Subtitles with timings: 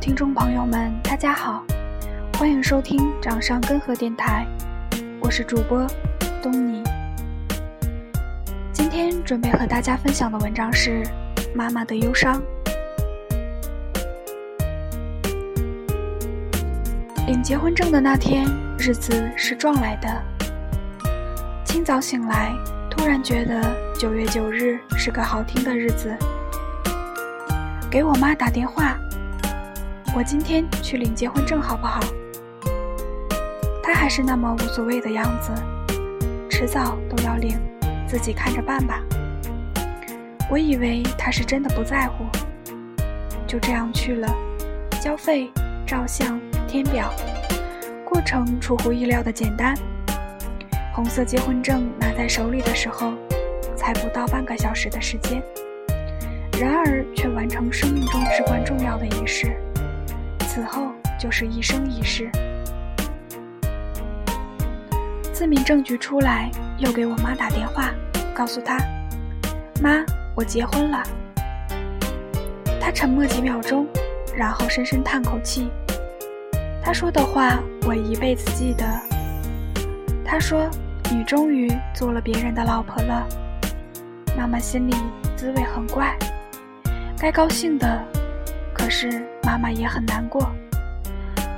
[0.00, 1.64] 听众朋友们，大家好，
[2.34, 4.46] 欢迎收听掌上根河电台，
[5.20, 5.84] 我是主播
[6.40, 6.84] 东尼。
[8.72, 11.02] 今天准备和大家分享的文章是
[11.52, 12.40] 《妈妈的忧伤》。
[17.26, 18.46] 领结婚证的那天，
[18.78, 20.08] 日子是撞来的。
[21.64, 22.52] 清早醒来，
[22.88, 26.16] 突然觉得九月九日是个好听的日子，
[27.90, 28.96] 给我妈打电话。
[30.18, 32.00] 我今天去领结婚证好不好？
[33.80, 35.52] 他还是那么无所谓的样子，
[36.50, 37.56] 迟早都要领，
[38.04, 39.00] 自己看着办吧。
[40.50, 42.24] 我以为他是真的不在乎，
[43.46, 44.28] 就这样去了，
[45.00, 45.52] 交费、
[45.86, 47.14] 照相、填表，
[48.04, 49.72] 过程出乎意料的简单。
[50.92, 53.12] 红色结婚证拿在手里的时候，
[53.76, 55.40] 才不到半个小时的时间，
[56.60, 59.56] 然而却完成生命中至关重要的仪式。
[60.58, 62.28] 此后就是一生一世。
[65.32, 67.94] 自民政局出来，又给我妈打电话，
[68.34, 68.76] 告诉她
[69.80, 71.00] ：“妈，我结婚了。”
[72.82, 73.86] 她沉默几秒钟，
[74.36, 75.70] 然后深深叹口气。
[76.82, 78.84] 她说的话我一辈子记得。
[80.24, 80.68] 她说
[81.08, 83.28] ：“你终于做了别人的老婆了。”
[84.36, 84.96] 妈妈心里
[85.36, 86.18] 滋味很怪，
[87.16, 88.04] 该高兴的。
[88.88, 90.50] 可是妈妈也很难过，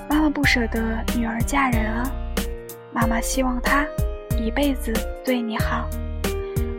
[0.09, 0.81] 妈妈不舍得
[1.17, 2.11] 女儿嫁人啊，
[2.93, 3.87] 妈妈希望她
[4.37, 4.93] 一辈子
[5.25, 5.89] 对你好，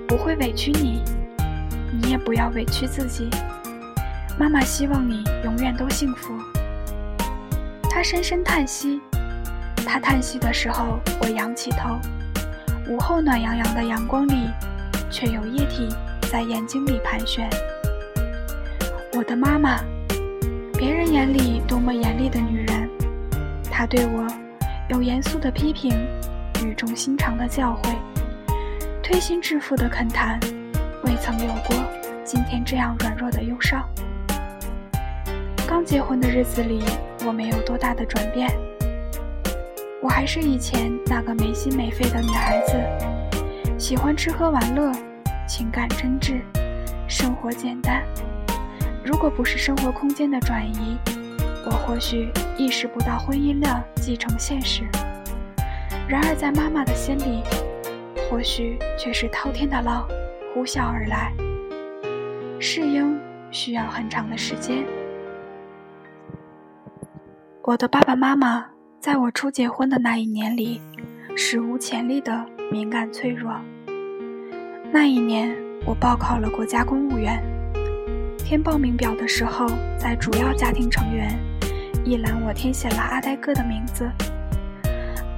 [0.06, 1.02] 不会委屈你，
[1.94, 3.30] 你也不要委屈自己。
[4.38, 6.38] 妈妈希望你永远都幸福。
[7.90, 9.00] 她深深叹息，
[9.86, 11.98] 她叹息的时候，我仰起头，
[12.90, 14.50] 午后暖洋洋的阳光里，
[15.10, 15.88] 却有液体
[16.30, 17.50] 在眼睛里盘旋。
[19.14, 19.80] 我的妈妈。
[20.82, 22.90] 别人眼里多么严厉的女人，
[23.70, 24.26] 她对我
[24.90, 25.92] 有严肃的批评，
[26.66, 27.96] 语重心长的教诲，
[29.04, 30.40] 推心置腹的恳谈，
[31.04, 31.76] 未曾有过
[32.24, 33.88] 今天这样软弱的忧伤。
[35.68, 36.82] 刚结婚的日子里，
[37.28, 38.50] 我没有多大的转变，
[40.02, 42.74] 我还是以前那个没心没肺的女孩子，
[43.78, 44.92] 喜欢吃喝玩乐，
[45.48, 46.42] 情感真挚，
[47.08, 48.02] 生活简单。
[49.04, 50.98] 如果不是生活空间的转移，
[51.66, 54.84] 我或许意识不到婚姻的继承现实。
[56.08, 57.42] 然而，在妈妈的心里，
[58.30, 60.08] 或许却是滔天的浪
[60.54, 61.34] 呼啸而来。
[62.60, 63.20] 适应
[63.50, 64.86] 需要很长的时间。
[67.64, 68.66] 我的爸爸妈妈
[69.00, 70.80] 在我初结婚的那一年里，
[71.36, 73.52] 史无前例的敏感脆弱。
[74.92, 77.42] 那一年，我报考了国家公务员。
[78.52, 79.66] 填报名表的时候，
[79.98, 81.40] 在主要家庭成员
[82.04, 84.12] 一栏，我填写了阿呆哥的名字，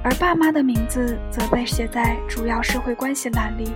[0.04, 3.72] 而爸妈的名字则被写在主要社会关系栏里。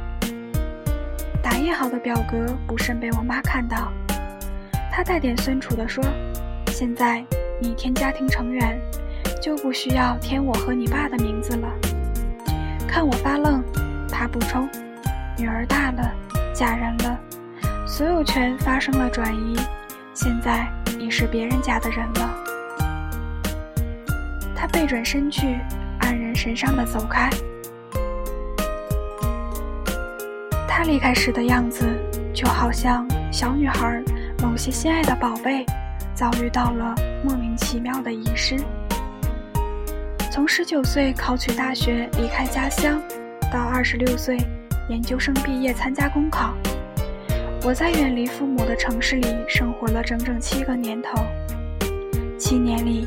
[1.39, 3.93] 打印好的表格不慎被我妈看到，
[4.91, 6.03] 她带点酸楚地说
[6.73, 7.23] ：“现在
[7.61, 8.75] 你填家庭成员，
[9.39, 11.71] 就不需要填我和你爸的名字了。”
[12.89, 13.63] 看我发愣，
[14.09, 14.67] 她补充
[15.37, 16.11] ：“女儿大了，
[16.55, 17.19] 嫁人了。”
[17.87, 19.55] 所有权发生了转移，
[20.13, 20.67] 现在
[20.99, 22.29] 你是别人家的人了。
[24.53, 25.57] 他背转身去，
[26.01, 27.29] 黯然神伤的走开。
[30.67, 31.87] 他离开时的样子，
[32.33, 34.03] 就好像小女孩
[34.43, 35.65] 某些心爱的宝贝，
[36.13, 36.93] 遭遇到了
[37.23, 38.57] 莫名其妙的遗失。
[40.29, 43.01] 从十九岁考取大学离开家乡，
[43.51, 44.37] 到二十六岁
[44.89, 46.53] 研究生毕业参加公考。
[47.67, 51.21] 我在远离父母的城市里生活了整整七个年头，
[52.39, 53.05] 七年里，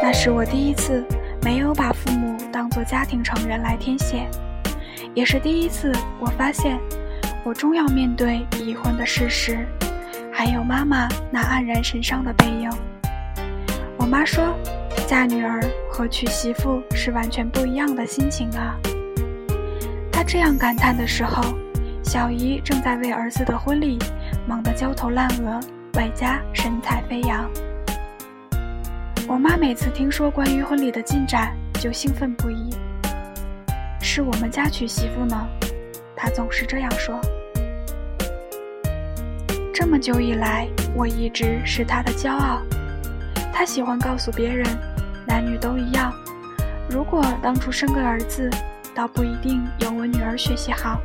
[0.00, 1.04] 那是我第一次
[1.42, 4.28] 没有把父母当作家庭成员来填写，
[5.12, 5.90] 也是第一次
[6.20, 6.78] 我发现，
[7.42, 9.66] 我终要面对已婚的事实，
[10.32, 12.70] 还有妈妈那黯然神伤的背影。
[13.96, 14.56] 我妈说，
[15.08, 15.60] 嫁女儿
[15.90, 18.76] 和娶媳妇是完全不一样的心情啊。
[20.12, 21.42] 她这样感叹的时候。
[22.06, 23.98] 小姨正在为儿子的婚礼
[24.46, 25.58] 忙得焦头烂额，
[25.94, 27.50] 外加神采飞扬。
[29.26, 32.70] 我妈每次听说关于婚礼的进展，就兴奋不已。
[34.00, 35.36] 是我们家娶媳妇呢，
[36.14, 37.20] 她总是这样说。
[39.74, 42.62] 这么久以来，我一直是她的骄傲。
[43.52, 44.64] 她喜欢告诉别人，
[45.26, 46.12] 男女都一样。
[46.88, 48.48] 如果当初生个儿子，
[48.94, 51.00] 倒不一定有我女儿学习好。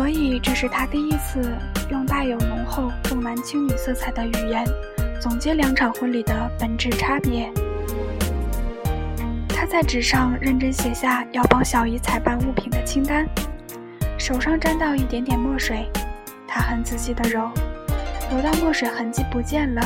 [0.00, 1.54] 所以，这是他第一次
[1.90, 4.64] 用带有浓厚重男轻女色彩的语言
[5.20, 7.52] 总结两场婚礼的本质差别。
[9.46, 13.28] 他在纸上认真写下要帮小姨采办物品的清单，
[14.16, 15.86] 手上沾到一点点墨水，
[16.48, 17.50] 他很仔细地揉，
[18.32, 19.82] 揉到墨水痕迹不见了，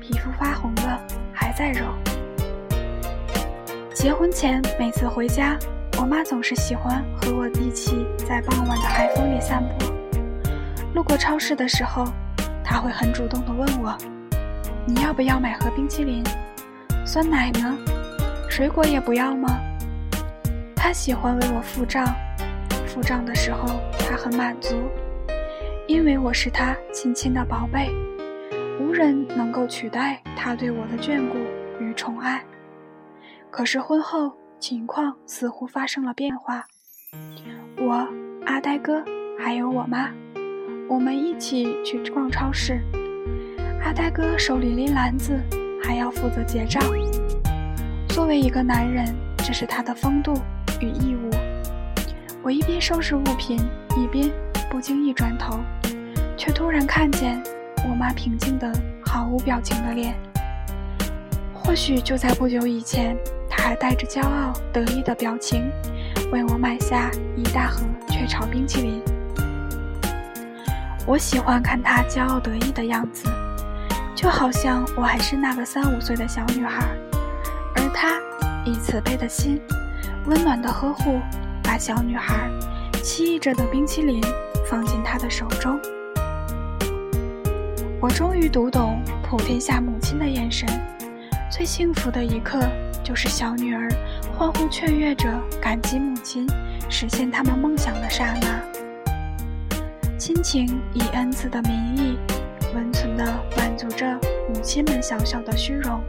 [0.00, 1.02] 皮肤发红了，
[1.32, 1.86] 还在揉。
[3.92, 5.58] 结婚前每次回家，
[5.98, 9.86] 我妈总是喜欢和我一起在傍晚的海风里散步。
[10.94, 12.04] 路过超市的时候，
[12.62, 13.96] 她会很主动地问我
[14.86, 16.22] ：“你要不要买盒冰淇淋？
[17.06, 17.78] 酸奶呢？
[18.50, 19.58] 水果也不要吗？”
[20.76, 22.06] 她喜欢为我付账，
[22.86, 23.66] 付账的时候
[23.98, 24.76] 她很满足，
[25.88, 27.90] 因为我是她亲亲的宝贝，
[28.78, 31.38] 无人能够取代她对我的眷顾
[31.82, 32.44] 与宠爱。
[33.50, 36.64] 可是婚后情况似乎发生了变化，
[37.78, 38.08] 我
[38.46, 39.04] 阿呆哥
[39.38, 40.10] 还有我妈，
[40.88, 42.80] 我们一起去逛超市。
[43.84, 45.38] 阿呆哥手里拎篮子，
[45.82, 46.82] 还要负责结账。
[48.08, 50.34] 作为一个男人，这是他的风度
[50.80, 51.30] 与义务。
[52.42, 53.58] 我一边收拾物品，
[53.96, 54.30] 一边
[54.70, 55.60] 不经意转头，
[56.36, 57.40] 却突然看见
[57.88, 58.72] 我妈平静的
[59.04, 60.16] 毫无表情的脸。
[61.52, 63.16] 或许就在不久以前。
[63.66, 65.68] 还带着骄傲得意的表情，
[66.30, 69.02] 为我买下一大盒雀巢冰淇淋。
[71.04, 73.28] 我喜欢看她骄傲得意的样子，
[74.14, 76.86] 就好像我还是那个三五岁的小女孩，
[77.74, 78.20] 而她
[78.64, 79.60] 以慈悲的心，
[80.26, 81.18] 温暖的呵护，
[81.60, 82.48] 把小女孩
[83.02, 84.22] 期翼着的冰淇淋
[84.70, 85.76] 放进她的手中。
[88.00, 90.68] 我终于读懂普天下母亲的眼神，
[91.50, 92.60] 最幸福的一刻。
[93.06, 93.88] 就是小女儿
[94.36, 95.28] 欢呼雀跃着，
[95.62, 96.44] 感激母亲
[96.90, 98.60] 实现他们梦想的刹那。
[100.18, 102.18] 亲情以恩赐的名义，
[102.74, 103.24] 温存地
[103.56, 104.12] 满足着
[104.52, 106.02] 母亲们小小的虚荣。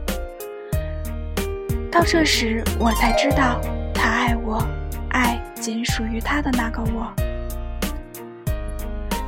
[1.88, 3.60] 到这时，我才知道，
[3.94, 4.66] 他爱我，
[5.10, 7.14] 爱仅属于他的那个我。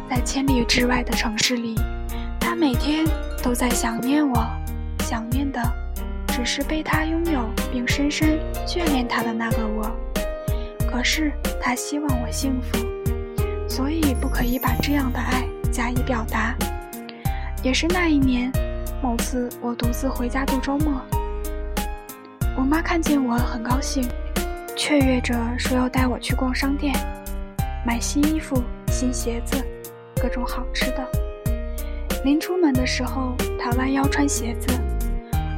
[0.08, 1.76] 在千里之外的城市里，
[2.40, 3.06] 他每天
[3.44, 4.44] 都在想念我，
[5.04, 5.79] 想念的。
[6.40, 9.94] 只是被他拥有并深深眷恋他的那个我，
[10.90, 12.78] 可是他希望我幸福，
[13.68, 16.56] 所以不可以把这样的爱加以表达。
[17.62, 18.50] 也是那一年，
[19.02, 21.02] 某次我独自回家度周末，
[22.56, 24.08] 我妈看见我很高兴，
[24.74, 26.94] 雀跃着说要带我去逛商店，
[27.84, 29.62] 买新衣服、新鞋子，
[30.16, 31.06] 各种好吃的。
[32.24, 34.68] 临出门的时候，她弯腰穿鞋子。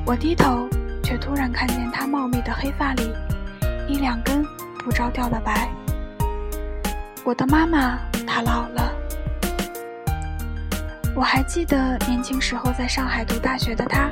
[0.05, 0.69] 我低头，
[1.13, 3.13] 却突然看见他茂密的黑发里，
[3.87, 4.43] 一两根
[4.79, 5.69] 不着调的白。
[7.23, 8.91] 我的妈妈，她老了。
[11.15, 14.09] 我还记得年轻时候在上海读大学的她，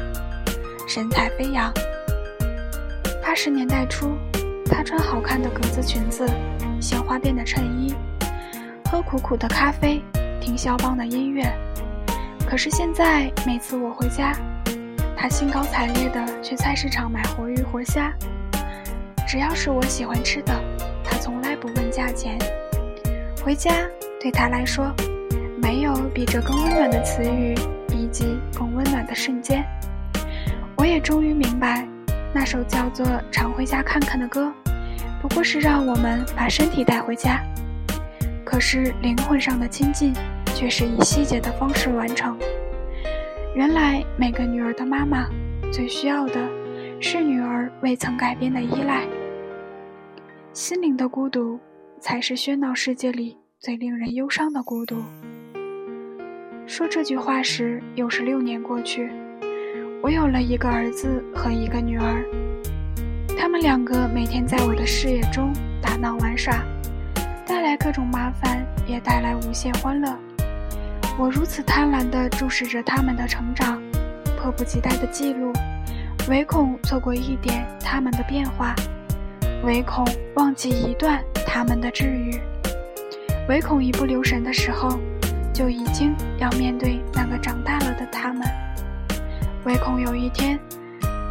[0.86, 1.72] 神采飞扬。
[3.22, 4.14] 八十年代初，
[4.66, 6.28] 她穿好看的格子裙子，
[6.82, 7.94] 鲜花边的衬衣，
[8.90, 10.04] 喝苦苦的咖啡，
[10.38, 11.50] 听肖邦的音乐。
[12.46, 14.34] 可是现在，每次我回家。
[15.20, 18.10] 他兴高采烈地去菜市场买活鱼活虾，
[19.28, 20.64] 只要是我喜欢吃的，
[21.04, 22.38] 他从来不问价钱。
[23.44, 23.70] 回家
[24.18, 24.90] 对他来说，
[25.60, 27.54] 没有比这更温暖的词语
[27.90, 29.62] 以及更温暖的瞬间。
[30.78, 31.86] 我也终于明白，
[32.32, 34.50] 那首叫做《常回家看看》的歌，
[35.20, 37.44] 不过是让我们把身体带回家，
[38.42, 40.14] 可是灵魂上的亲近，
[40.54, 42.38] 却是以细节的方式完成。
[43.60, 45.28] 原来每个女儿的妈妈
[45.70, 46.48] 最需要的
[46.98, 49.06] 是女儿未曾改变的依赖。
[50.54, 51.60] 心灵的孤独，
[52.00, 54.96] 才是喧闹世界里最令人忧伤的孤独。
[56.66, 59.10] 说这句话时，又是六年过去，
[60.02, 62.24] 我有了一个儿子和一个女儿，
[63.38, 65.52] 他们两个每天在我的视野中
[65.82, 66.64] 打闹玩耍，
[67.44, 70.08] 带来各种麻烦，也带来无限欢乐。
[71.20, 73.78] 我如此贪婪地注视着他们的成长，
[74.38, 75.52] 迫不及待地记录，
[76.30, 78.74] 唯恐错过一点他们的变化，
[79.62, 80.02] 唯恐
[80.36, 82.40] 忘记一段他们的治愈，
[83.50, 84.98] 唯恐一不留神的时候，
[85.52, 88.42] 就已经要面对那个长大了的他们，
[89.64, 90.58] 唯恐有一天，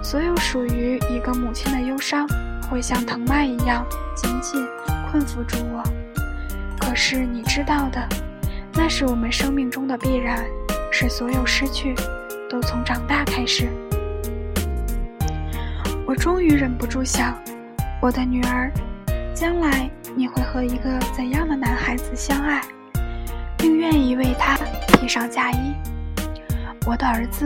[0.04, 2.28] 所有属于一个母亲的忧伤
[2.70, 3.84] 会像藤蔓一样
[4.16, 4.64] 紧紧
[5.10, 5.82] 困缚住我。
[6.80, 8.08] 可是你知道的。
[8.82, 10.42] 那是我们生命中的必然，
[10.90, 11.94] 是所有失去
[12.50, 13.68] 都从长大开始。
[16.08, 17.38] 我终于忍不住想，
[18.02, 18.72] 我的女儿，
[19.36, 22.62] 将来你会和一个怎样的男孩子相爱，
[23.58, 24.58] 并愿意为他
[24.94, 25.76] 披上嫁衣？
[26.86, 27.46] 我的儿子，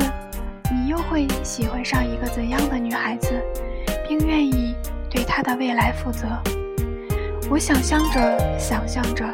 [0.72, 3.42] 你又会喜欢上一个怎样的女孩子，
[4.08, 4.76] 并愿意
[5.10, 6.28] 对她的未来负责？
[7.50, 9.26] 我想象着，想象着，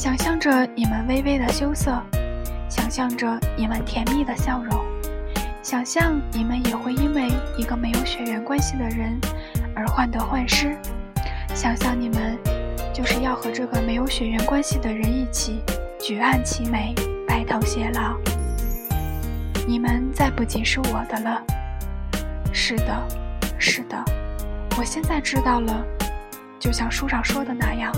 [0.00, 2.02] 想象着你们微微的羞涩，
[2.70, 4.82] 想象着你们甜蜜的笑容，
[5.62, 7.28] 想象你们也会因为
[7.58, 9.20] 一个没有血缘关系的人
[9.76, 10.74] 而患得患失，
[11.54, 12.38] 想象你们
[12.94, 15.60] 就是要和这个没有血缘关系的人一起
[16.00, 16.94] 举案齐眉，
[17.28, 18.16] 白头偕老。
[19.68, 21.42] 你们再不仅是我的了。
[22.54, 23.06] 是的，
[23.58, 24.02] 是的，
[24.78, 25.84] 我现在知道了。
[26.58, 27.92] 就像书上说的那样，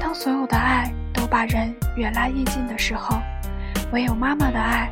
[0.00, 0.92] 当所有的爱
[1.30, 3.16] 把人越拉越近的时候，
[3.92, 4.90] 唯有妈妈的爱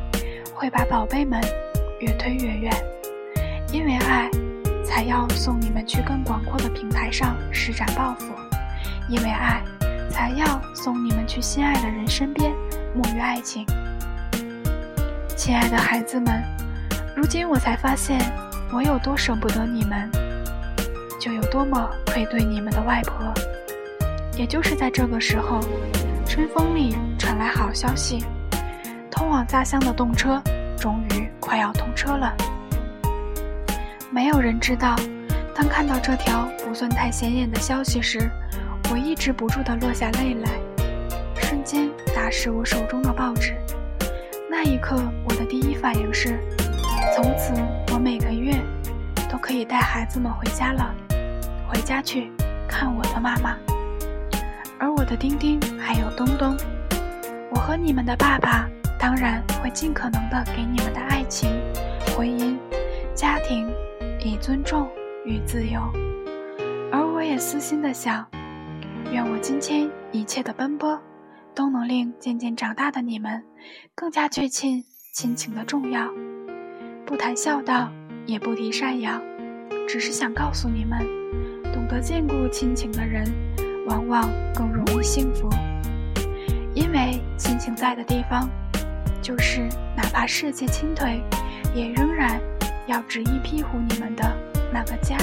[0.55, 1.39] 会把宝贝们
[1.99, 2.73] 越推越远。
[3.71, 4.31] 因为爱，
[4.83, 8.33] 才要送你们去更广阔的平台上施展抱负；
[9.09, 9.61] 因为爱，
[10.09, 12.51] 才要送你们去心爱的人身边
[12.95, 13.65] 沐浴爱情。
[15.35, 16.41] 亲爱的孩子们，
[17.15, 18.17] 如今我才发现，
[18.73, 20.09] 我有多舍不得你们。
[21.19, 23.33] 就有多么愧对你们的外婆。
[24.37, 25.59] 也就是在这个时候，
[26.29, 28.23] 春风里传来好消息：
[29.09, 30.39] 通往家乡的动车
[30.77, 32.31] 终于快要通车了。
[34.11, 34.95] 没有人知道，
[35.55, 38.29] 当看到这条不算太显眼的消息时，
[38.91, 40.51] 我抑制不住的落下泪来，
[41.41, 43.55] 瞬间打湿我手中的报纸。
[44.47, 46.39] 那一刻，我的第一反应是：
[47.15, 47.53] 从此
[47.91, 48.53] 我每个月
[49.31, 50.93] 都可以带孩子们回家了。
[51.67, 52.31] 回家去
[52.67, 53.57] 看我的妈妈，
[55.09, 56.55] 的丁丁还有东东，
[57.49, 61.49] 我和你们的爸爸当然会尽可能的给你们的爱情、
[62.15, 62.55] 婚姻、
[63.15, 63.67] 家庭
[64.23, 64.87] 以尊重
[65.25, 65.81] 与自由。
[66.91, 68.23] 而我也私心的想，
[69.11, 71.01] 愿我今天一切的奔波，
[71.55, 73.43] 都能令渐渐长大的你们
[73.95, 74.83] 更加确信
[75.15, 76.07] 亲情的重要。
[77.07, 77.91] 不谈孝道，
[78.27, 79.19] 也不提赡养，
[79.87, 80.99] 只是想告诉你们。
[81.73, 83.25] 懂得兼顾亲情的人，
[83.89, 85.49] 往往更容易幸福，
[86.75, 88.47] 因为亲情在的地方，
[89.19, 89.67] 就是
[89.97, 91.19] 哪怕世界倾颓，
[91.73, 92.39] 也仍然
[92.85, 94.23] 要执意庇护你们的
[94.71, 95.17] 那个家。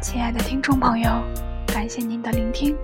[0.00, 1.22] 亲爱的听众朋友，
[1.68, 2.76] 感谢您的聆听，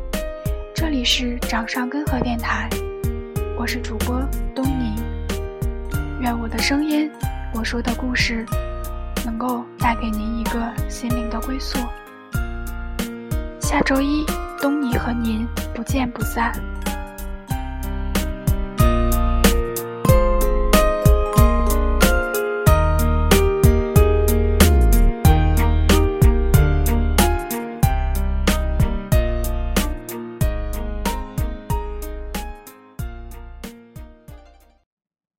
[0.73, 2.69] 这里是掌上根河电台，
[3.59, 4.21] 我是主播
[4.55, 4.95] 东尼，
[6.21, 7.11] 愿我的声音，
[7.53, 8.47] 我说的故事。
[9.27, 11.79] 能够带给您一个心灵的归宿。
[13.69, 14.25] 下周一，
[14.63, 16.51] 东尼和您不见不散。